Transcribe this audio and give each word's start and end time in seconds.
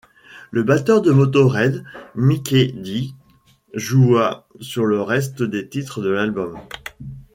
Le 0.49 0.63
batteur 0.63 1.03
de 1.03 1.11
Motörhead, 1.11 1.83
Mikkey 2.15 2.71
Dee, 2.71 3.13
joua 3.75 4.47
sur 4.59 4.85
le 4.87 4.99
reste 4.99 5.43
des 5.43 5.69
titres 5.69 6.01
de 6.01 6.09
l'album. 6.09 6.57